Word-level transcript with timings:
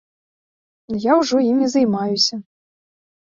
Я 1.03 1.13
ўжо 1.19 1.37
імі 1.51 1.67
займаюся. 1.75 2.35